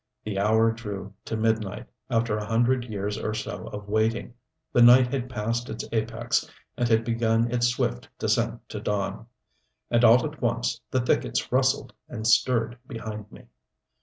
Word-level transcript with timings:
The 0.23 0.39
hour 0.39 0.71
drew 0.71 1.13
to 1.25 1.37
midnight, 1.37 1.85
after 2.09 2.35
a 2.35 2.45
hundred 2.47 2.85
years 2.85 3.19
or 3.19 3.35
so 3.35 3.67
of 3.67 3.87
waiting; 3.87 4.33
the 4.73 4.81
night 4.81 5.05
had 5.13 5.29
passed 5.29 5.69
its 5.69 5.85
apex 5.91 6.49
and 6.75 6.89
had 6.89 7.05
begun 7.05 7.51
its 7.51 7.67
swift 7.67 8.09
descent 8.17 8.67
to 8.69 8.79
dawn. 8.79 9.27
And 9.91 10.03
all 10.03 10.25
at 10.25 10.41
once 10.41 10.81
the 10.89 11.01
thickets 11.01 11.51
rustled 11.51 11.93
and 12.09 12.25
stirred 12.25 12.79
behind 12.87 13.31
me. 13.31 13.43